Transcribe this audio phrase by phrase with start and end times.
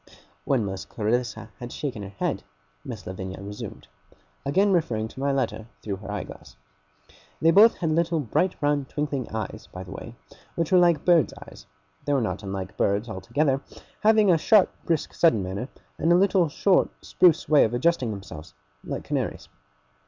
[0.45, 2.41] When Miss Clarissa had shaken her head,
[2.83, 3.87] Miss Lavinia resumed:
[4.43, 6.55] again referring to my letter through her eye glass.
[7.39, 10.15] They both had little bright round twinkling eyes, by the way,
[10.55, 11.67] which were like birds' eyes.
[12.05, 13.61] They were not unlike birds, altogether;
[13.99, 15.69] having a sharp, brisk, sudden manner,
[15.99, 19.49] and a little short, spruce way of adjusting themselves, like canaries.